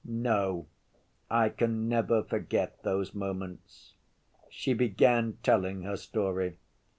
No, 0.03 0.65
I 1.29 1.49
can 1.49 1.87
never 1.87 2.23
forget 2.23 2.81
those 2.81 3.13
moments. 3.13 3.93
She 4.49 4.73
began 4.73 5.37
telling 5.43 5.83
her 5.83 5.95
story. 5.95 6.57